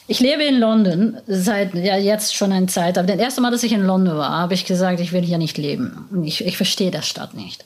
[0.08, 3.63] ich lebe in London seit ja jetzt schon eine Zeit, aber das erste Mal, dass
[3.63, 6.23] ich in London war, habe ich gesagt, ich will hier nicht leben.
[6.25, 7.65] Ich, ich verstehe der Stadt nicht.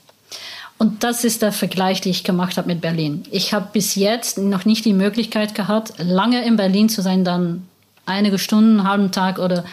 [0.78, 3.24] Und das ist der Vergleich, den ich gemacht habe mit Berlin.
[3.32, 7.68] Ich habe bis jetzt noch nicht die Möglichkeit gehabt, lange in Berlin zu sein, dann
[8.06, 9.66] einige Stunden, einen halben Tag oder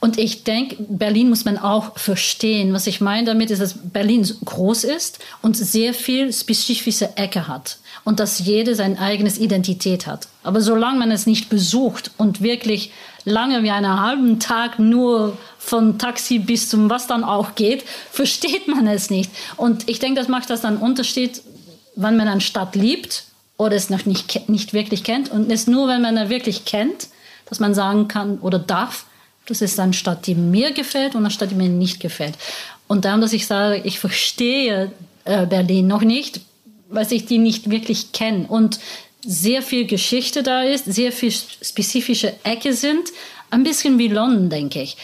[0.00, 2.72] und ich denke, Berlin muss man auch verstehen.
[2.72, 7.78] Was ich meine damit ist, dass Berlin groß ist und sehr viel spezifische Ecke hat.
[8.04, 10.28] Und dass jede seine eigene Identität hat.
[10.42, 12.90] Aber solange man es nicht besucht und wirklich
[13.24, 18.68] lange wie einen halben Tag nur von Taxi bis zum was dann auch geht, versteht
[18.68, 19.30] man es nicht.
[19.56, 21.40] Und ich denke, das macht das dann Unterschied,
[21.96, 23.24] wann man eine Stadt liebt
[23.56, 25.30] oder es noch nicht, nicht wirklich kennt.
[25.30, 27.08] Und es ist nur, wenn man es wirklich kennt,
[27.46, 29.06] dass man sagen kann oder darf,
[29.46, 32.34] das ist eine Stadt, die mir gefällt und eine Stadt, die mir nicht gefällt.
[32.86, 34.92] Und darum, dass ich sage, ich verstehe
[35.24, 36.40] äh, Berlin noch nicht,
[36.88, 38.46] weil ich die nicht wirklich kenne.
[38.48, 38.78] Und
[39.26, 43.10] sehr viel Geschichte da ist, sehr viel spezifische Ecke sind.
[43.50, 44.96] Ein bisschen wie London, denke ich.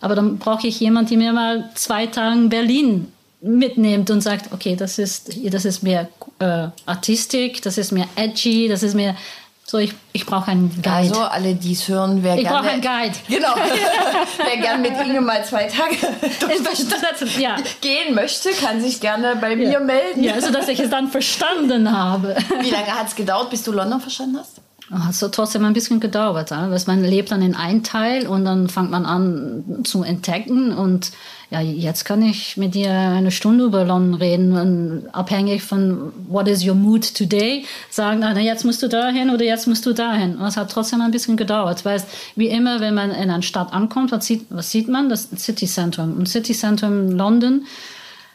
[0.00, 4.76] Aber dann brauche ich jemanden, der mir mal zwei Tage Berlin mitnimmt und sagt, okay,
[4.76, 9.16] das ist, das ist mehr äh, Artistik, das ist mehr edgy, das ist mehr
[9.64, 10.90] so, ich, ich brauche einen Guide.
[10.90, 12.58] Also, alle, die es hören, wer ich gerne...
[12.58, 13.16] brauche einen Guide.
[13.28, 13.54] Genau.
[14.36, 15.96] wer gerne mit Inge mal zwei Tage
[17.38, 17.56] ja.
[17.80, 20.22] gehen möchte, kann sich gerne bei mir melden.
[20.22, 22.36] Ja, also dass ich es dann verstanden habe.
[22.60, 24.61] Wie lange hat es gedauert, bis du London verstanden hast?
[24.92, 28.68] Hat so trotzdem ein bisschen gedauert, weil man lebt dann in einem Teil und dann
[28.68, 31.12] fängt man an zu entdecken und
[31.52, 36.48] ja, jetzt kann ich mit dir eine Stunde über London reden, und abhängig von what
[36.48, 40.36] is your mood today, sagen, na, jetzt musst du dahin oder jetzt musst du dahin.
[40.36, 42.02] Und es hat trotzdem ein bisschen gedauert, weil
[42.36, 45.10] wie immer, wenn man in eine Stadt ankommt, was sieht, was sieht man?
[45.10, 46.16] Das City Centrum.
[46.16, 47.66] Und City Centrum London,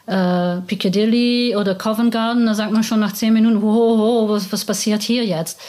[0.06, 4.52] äh, Piccadilly oder Covent Garden, da sagt man schon nach zehn Minuten, ho, ho, was,
[4.52, 5.60] was passiert hier jetzt?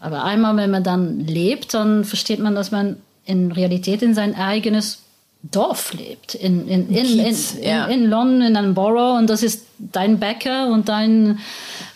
[0.00, 4.34] Aber einmal, wenn man dann lebt, dann versteht man, dass man in Realität in sein
[4.34, 5.02] eigenes
[5.42, 7.86] Dorf lebt, in, in, in, Kiez, in, ja.
[7.86, 11.38] in, London, in einem Borough und das ist dein Bäcker und dein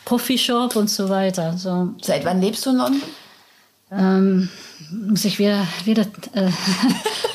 [0.04, 1.56] Coffeeshop und so weiter.
[1.58, 1.90] So.
[2.00, 3.02] Seit wann lebst du in London?
[3.90, 4.48] Ähm,
[4.90, 6.48] muss ich wieder, wieder äh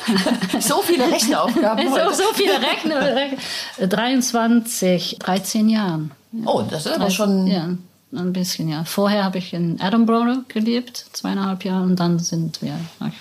[0.60, 3.38] so viele Rechenaufgaben so, so viele Rechner
[3.80, 6.12] 23 13 Jahren
[6.46, 7.70] oh das ist aber schon ja
[8.14, 12.80] ein bisschen ja vorher habe ich in Edinburgh gelebt zweieinhalb Jahre und dann sind wir
[13.00, 13.12] nach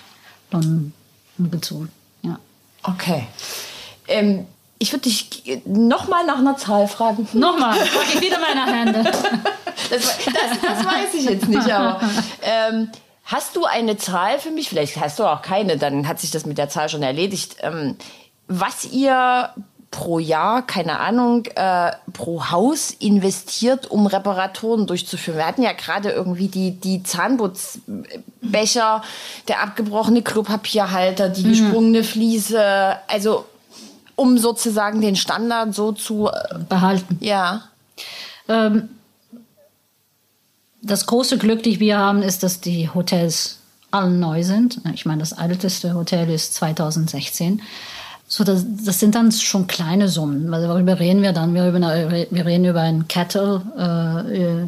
[0.51, 0.93] London
[1.37, 1.91] gezogen
[2.87, 3.27] Okay.
[4.07, 4.45] Ähm,
[4.79, 7.27] ich würde dich nochmal nach einer Zahl fragen.
[7.33, 9.03] Nochmal, frage ich wieder meine Hände.
[9.89, 11.99] das, das, das, weiß ich jetzt nicht, aber
[12.41, 12.89] ähm,
[13.25, 14.69] hast du eine Zahl für mich?
[14.69, 17.57] Vielleicht hast du auch keine, dann hat sich das mit der Zahl schon erledigt.
[17.61, 17.97] Ähm,
[18.47, 19.49] was ihr
[19.91, 25.37] pro Jahr, keine Ahnung, äh, pro Haus investiert, um Reparaturen durchzuführen.
[25.37, 29.01] Wir hatten ja gerade irgendwie die, die Zahnputzbecher,
[29.47, 31.49] der abgebrochene Klopapierhalter, die mhm.
[31.49, 33.45] gesprungene Fliese, also
[34.15, 37.17] um sozusagen den Standard so zu äh, behalten.
[37.21, 37.63] Ja.
[38.49, 38.89] Ähm,
[40.81, 43.59] das große Glück, das wir haben, ist, dass die Hotels
[43.91, 44.81] alle neu sind.
[44.93, 47.61] Ich meine, das älteste Hotel ist 2016.
[48.27, 50.53] So, das, das sind dann schon kleine Summen.
[50.53, 51.53] Also, worüber reden wir dann?
[51.53, 54.67] Wir, über, wir reden über ein Kettle, äh,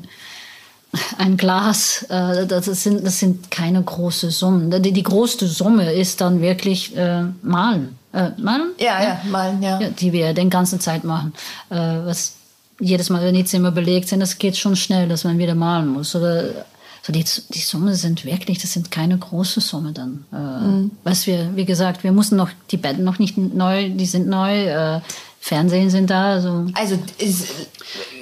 [1.18, 2.04] ein Glas.
[2.10, 4.72] Äh, das, sind, das sind keine große Summen.
[4.82, 8.00] Die, die größte Summe ist dann wirklich äh, Malen.
[8.12, 8.72] Äh, malen?
[8.80, 9.80] Ja, ja, ja, malen, ja.
[9.80, 9.90] ja.
[9.90, 11.34] Die wir den ganzen Zeit machen.
[11.70, 12.34] Äh, was
[12.80, 15.88] jedes Mal, wenn die Zimmer belegt sind, das geht schon schnell, dass man wieder malen
[15.90, 16.16] muss.
[16.16, 16.66] Oder
[17.02, 20.26] so die, die Summe sind wirklich, das sind keine große Summe dann.
[20.32, 20.92] Äh, mhm.
[21.04, 24.66] Was wir, wie gesagt, wir mussten noch die Betten noch nicht neu, die sind neu,
[24.66, 25.02] äh,
[25.40, 26.34] Fernsehen sind da.
[26.34, 27.48] Also, also ist,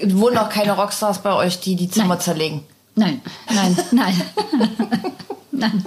[0.04, 2.20] wohnen noch keine Rockstars bei euch, die die Zimmer nein.
[2.20, 2.64] zerlegen?
[2.96, 3.22] Nein,
[3.54, 4.22] nein, nein,
[5.52, 5.86] nein.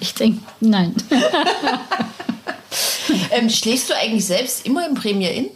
[0.00, 0.94] Ich denke, nein.
[3.30, 5.46] ähm, schläfst du eigentlich selbst immer im Premier Inn?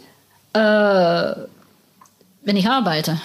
[0.53, 1.35] Äh,
[2.45, 3.19] wenn ich arbeite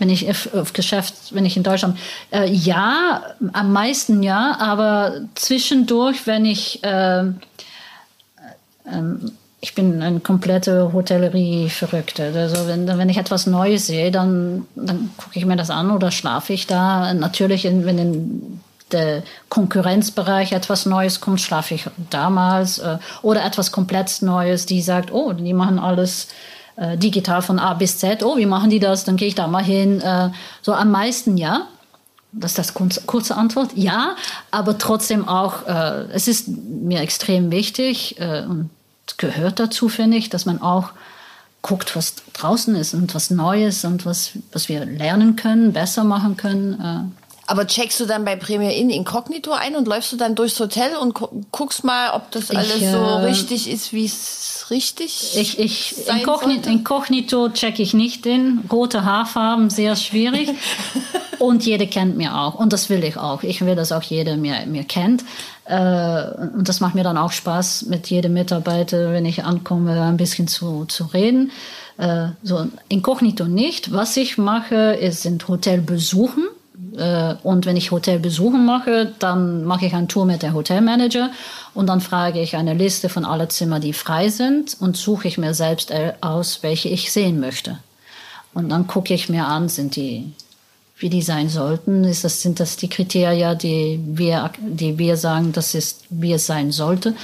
[0.00, 1.98] wenn ich auf Geschäft, wenn ich in Deutschland,
[2.32, 7.32] äh, ja, am meisten ja, aber zwischendurch, wenn ich, äh, äh,
[9.60, 12.32] ich bin eine komplette Hotellerie-Verrückte.
[12.34, 16.10] Also wenn, wenn ich etwas Neues sehe, dann, dann gucke ich mir das an oder
[16.10, 17.12] schlafe ich da.
[17.12, 18.60] Natürlich, in, wenn in
[18.92, 22.78] der Konkurrenzbereich etwas Neues kommt, schlafe ich damals.
[22.78, 26.28] Äh, oder etwas komplett Neues, die sagt, oh, die machen alles
[26.80, 28.22] äh, digital von A bis Z.
[28.22, 29.04] Oh, wie machen die das?
[29.04, 30.00] Dann gehe ich da mal hin.
[30.00, 30.30] Äh,
[30.62, 31.66] so am meisten ja.
[32.32, 33.72] Das ist das kurze, Antwort.
[33.74, 34.14] Ja,
[34.50, 38.70] aber trotzdem auch, äh, es ist mir extrem wichtig äh, und
[39.18, 40.92] gehört dazu, finde ich, dass man auch
[41.60, 46.36] guckt, was draußen ist und was Neues und was, was wir lernen können, besser machen
[46.36, 47.12] können.
[47.50, 50.94] Aber checkst du dann bei Premier Inn Inkognito ein und läufst du dann durchs Hotel
[50.94, 51.18] und
[51.50, 56.06] guckst mal, ob das alles ich, äh, so richtig ist, wie es richtig ich, ich,
[56.06, 58.60] Inkognito, Inkognito check ich nicht in.
[58.70, 60.50] Rote Haarfarben, sehr schwierig.
[61.40, 62.54] und jeder kennt mir auch.
[62.54, 63.42] Und das will ich auch.
[63.42, 65.24] Ich will, dass auch jeder mir, mir kennt.
[65.64, 65.74] Äh,
[66.54, 70.46] und das macht mir dann auch Spaß, mit jedem Mitarbeiter, wenn ich ankomme, ein bisschen
[70.46, 71.50] zu, zu reden.
[71.98, 73.92] Äh, so Inkognito nicht.
[73.92, 76.46] Was ich mache, ist, sind Hotelbesuchen.
[77.00, 81.30] Äh, und wenn ich Hotelbesuchen mache, dann mache ich eine Tour mit der Hotelmanager
[81.74, 85.38] und dann frage ich eine Liste von aller Zimmer, die frei sind und suche ich
[85.38, 87.78] mir selbst aus, welche ich sehen möchte.
[88.52, 90.32] Und dann gucke ich mir an, sind die,
[90.98, 95.52] wie die sein sollten, ist das, sind das die Kriterien, die wir, die wir sagen,
[95.52, 97.14] das ist, wie es sein sollte.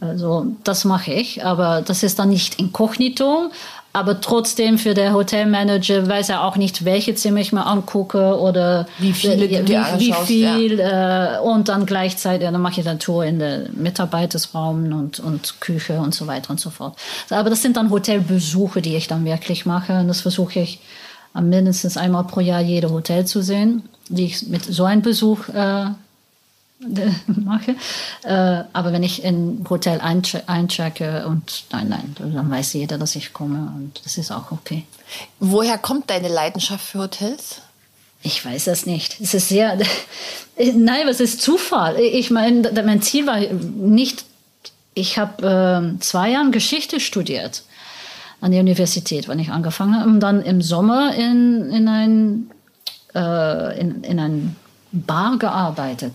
[0.00, 3.50] Also das mache ich, aber das ist dann nicht inkognito,
[3.94, 8.86] aber trotzdem für der Hotelmanager weiß er auch nicht, welche Zimmer ich mir angucke oder
[8.98, 11.36] wie viele äh, wie, wie viel ja.
[11.36, 16.00] äh, und dann gleichzeitig dann mache ich dann Tour in der Mitarbeitersraum und und Küche
[16.00, 16.96] und so weiter und so fort.
[17.30, 20.80] Aber das sind dann Hotelbesuche, die ich dann wirklich mache und das versuche ich
[21.32, 25.86] mindestens einmal pro Jahr jede Hotel zu sehen, die ich mit so einem Besuch äh,
[27.26, 27.76] mache.
[28.22, 33.32] Äh, aber wenn ich in Hotel einchecke und nein, nein, dann weiß jeder, dass ich
[33.32, 34.84] komme und das ist auch okay.
[35.38, 37.60] Woher kommt deine Leidenschaft für Hotels?
[38.22, 39.20] Ich weiß das nicht.
[39.20, 39.78] Es ist sehr,
[40.56, 42.00] nein, es ist Zufall.
[42.00, 44.24] Ich meine, mein Ziel war nicht,
[44.94, 47.64] ich habe äh, zwei Jahre Geschichte studiert
[48.40, 52.50] an der Universität, wann ich angefangen habe, und dann im Sommer in, in ein,
[53.14, 54.56] äh, in, in ein
[54.92, 56.14] Bar gearbeitet.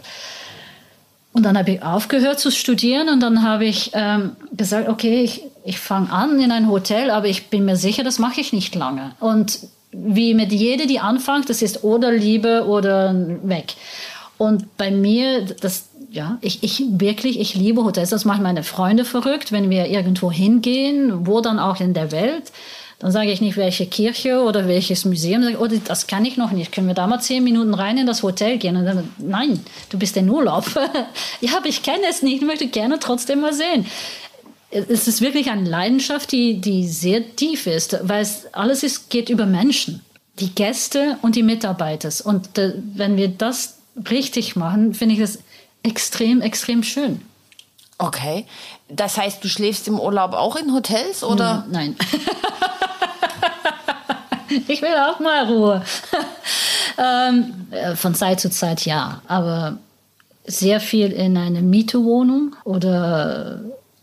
[1.31, 5.43] Und dann habe ich aufgehört zu studieren und dann habe ich ähm, gesagt, okay, ich,
[5.63, 8.73] ich fange an in ein Hotel, aber ich bin mir sicher, das mache ich nicht
[8.75, 9.11] lange.
[9.19, 9.59] Und
[9.91, 13.13] wie mit jeder, die anfängt, das ist oder Liebe oder
[13.43, 13.75] weg.
[14.37, 18.09] Und bei mir, das, ja, ich, ich wirklich, ich liebe Hotels.
[18.09, 22.51] Das macht meine Freunde verrückt, wenn wir irgendwo hingehen, wo dann auch in der Welt.
[22.99, 25.41] Dann sage ich nicht, welche Kirche oder welches Museum.
[25.41, 26.73] Sage, oh, das kann ich noch nicht.
[26.73, 28.75] Können wir da mal zehn Minuten rein in das Hotel gehen?
[28.75, 30.65] Und dann, nein, du bist in Urlaub.
[31.41, 33.85] ja, aber ich kenne es nicht, ich möchte gerne trotzdem mal sehen.
[34.69, 39.29] Es ist wirklich eine Leidenschaft, die, die sehr tief ist, weil es alles ist, geht
[39.29, 40.01] über Menschen,
[40.39, 42.09] die Gäste und die Mitarbeiter.
[42.25, 43.77] Und äh, wenn wir das
[44.09, 45.39] richtig machen, finde ich das
[45.83, 47.21] extrem, extrem schön.
[47.97, 48.45] Okay.
[48.89, 51.65] Das heißt, du schläfst im Urlaub auch in Hotels oder?
[51.69, 51.95] Nein.
[54.67, 55.83] ich will auch mal Ruhe.
[56.97, 59.77] ähm, äh, von Zeit zu Zeit ja, aber
[60.45, 63.59] sehr viel in eine Mietewohnung oder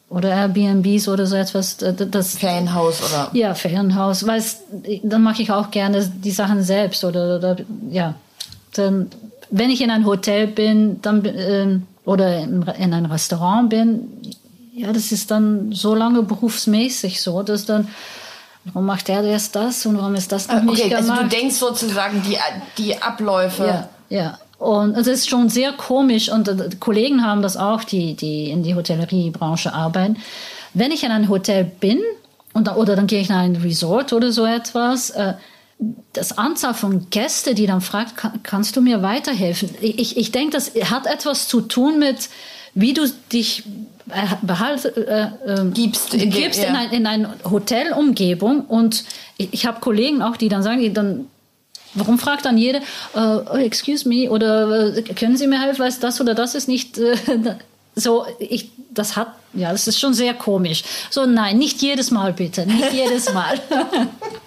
[0.08, 1.78] oder Airbnbs oder so etwas.
[1.78, 3.30] Das, Ferienhaus oder?
[3.32, 4.26] Ja, Ferienhaus.
[4.26, 4.42] Weil
[5.02, 7.56] dann mache ich auch gerne die Sachen selbst oder, oder
[7.90, 8.14] ja.
[8.74, 9.10] Dann,
[9.50, 14.15] wenn ich in ein Hotel bin dann, äh, oder in, in ein Restaurant bin,
[14.76, 17.88] ja, das ist dann so lange berufsmäßig so, dass dann
[18.64, 21.10] warum macht der erst das und warum ist das noch okay, nicht gemacht?
[21.10, 22.36] Also du denkst sozusagen die,
[22.76, 23.66] die Abläufe.
[23.66, 24.38] Ja, ja.
[24.58, 28.62] Und es ist schon sehr komisch und äh, Kollegen haben das auch, die, die in
[28.62, 30.16] die Hotelleriebranche arbeiten.
[30.74, 32.00] Wenn ich in ein Hotel bin
[32.52, 35.34] und, oder dann gehe ich nach einem Resort oder so etwas, äh,
[36.12, 39.70] das Anzahl von Gästen, die dann fragt, kannst du mir weiterhelfen?
[39.80, 42.30] Ich, ich denke, das hat etwas zu tun mit,
[42.74, 43.64] wie du dich
[44.42, 45.28] behalt, äh, äh,
[45.72, 46.68] gibst, in, gibst ja.
[46.68, 49.04] in, ein, in eine Hotelumgebung und
[49.36, 51.26] ich, ich habe Kollegen auch, die dann sagen, dann
[51.98, 52.80] Warum fragt dann jeder,
[53.14, 56.68] uh, oh, excuse me, oder uh, können Sie mir helfen, weil das oder das ist
[56.68, 57.14] nicht uh,
[57.94, 60.84] so, ich, das hat, ja, das ist schon sehr komisch.
[61.08, 63.58] So, nein, nicht jedes Mal bitte, nicht jedes Mal.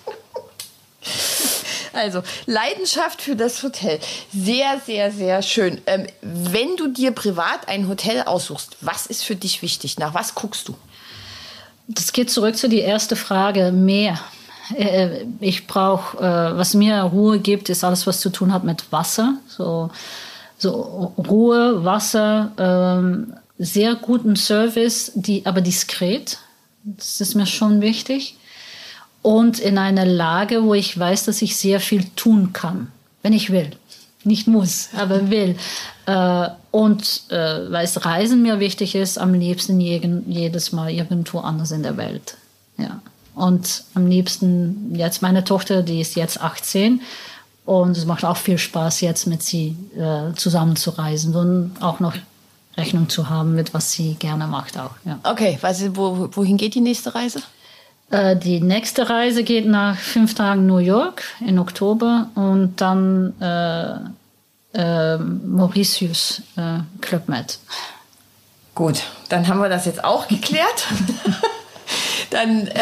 [1.94, 4.00] Also, Leidenschaft für das Hotel.
[4.34, 5.82] Sehr, sehr, sehr schön.
[5.86, 9.98] Ähm, wenn du dir privat ein Hotel aussuchst, was ist für dich wichtig?
[10.00, 10.76] Nach was guckst du?
[11.88, 13.72] Das geht zurück zu die erste Frage.
[13.72, 14.20] Mehr.
[14.76, 18.92] Äh, ich brauche, äh, was mir Ruhe gibt, ist alles, was zu tun hat mit
[18.92, 19.36] Wasser.
[19.48, 19.90] So,
[20.58, 26.38] so Ruhe, Wasser, ähm, sehr guten Service, die, aber diskret.
[26.84, 28.38] Das ist mir schon wichtig
[29.22, 32.92] und in einer Lage, wo ich weiß, dass ich sehr viel tun kann,
[33.22, 33.72] wenn ich will.
[34.24, 35.56] Nicht muss, aber will.
[36.06, 41.72] Äh, und äh, weil es Reisen mir wichtig ist, am liebsten jedes Mal irgendwo anders
[41.72, 42.38] in der Welt.
[42.78, 43.02] Ja.
[43.36, 47.02] Und am liebsten jetzt meine Tochter, die ist jetzt 18
[47.66, 50.34] und es macht auch viel Spaß, jetzt mit sie äh,
[50.98, 52.16] reisen und auch noch
[52.76, 54.92] Rechnung zu haben mit was sie gerne macht auch.
[55.06, 55.20] Ja.
[55.24, 55.58] Okay,
[55.96, 57.42] wo, wohin geht die nächste Reise?
[58.12, 63.96] Äh, die nächste Reise geht nach fünf Tagen New York in Oktober und dann äh,
[64.74, 67.60] äh, Mauritius äh, Club Med.
[68.76, 70.88] Gut, dann haben wir das jetzt auch geklärt.
[72.30, 72.82] dann äh,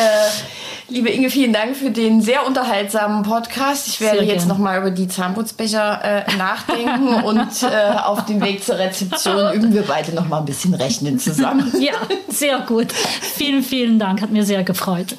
[0.89, 3.89] Liebe Inge, vielen Dank für den sehr unterhaltsamen Podcast.
[3.89, 8.63] Ich werde sehr jetzt nochmal über die Zahnputzbecher äh, nachdenken und äh, auf dem Weg
[8.63, 11.73] zur Rezeption üben wir beide nochmal ein bisschen rechnen zusammen.
[11.79, 11.95] Ja,
[12.29, 12.93] sehr gut.
[12.93, 14.21] Vielen, vielen Dank.
[14.21, 15.13] Hat mir sehr gefreut.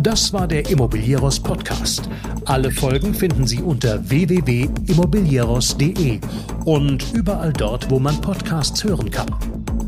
[0.00, 2.08] Das war der Immobilieros Podcast.
[2.44, 6.20] Alle Folgen finden Sie unter www.immobilieros.de
[6.64, 9.57] und überall dort, wo man Podcasts hören kann.